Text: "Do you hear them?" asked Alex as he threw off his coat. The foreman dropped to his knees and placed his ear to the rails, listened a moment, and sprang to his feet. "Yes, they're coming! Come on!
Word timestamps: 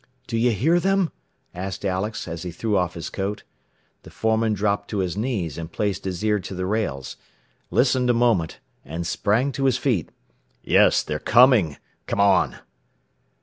"Do 0.25 0.35
you 0.35 0.49
hear 0.49 0.79
them?" 0.79 1.11
asked 1.53 1.85
Alex 1.85 2.27
as 2.27 2.41
he 2.41 2.49
threw 2.49 2.75
off 2.75 2.95
his 2.95 3.11
coat. 3.11 3.43
The 4.01 4.09
foreman 4.09 4.53
dropped 4.55 4.89
to 4.89 4.97
his 4.97 5.15
knees 5.15 5.59
and 5.59 5.71
placed 5.71 6.05
his 6.05 6.25
ear 6.25 6.39
to 6.39 6.55
the 6.55 6.65
rails, 6.65 7.17
listened 7.69 8.09
a 8.09 8.13
moment, 8.15 8.59
and 8.83 9.05
sprang 9.05 9.51
to 9.51 9.65
his 9.65 9.77
feet. 9.77 10.09
"Yes, 10.63 11.03
they're 11.03 11.19
coming! 11.19 11.77
Come 12.07 12.19
on! 12.19 12.55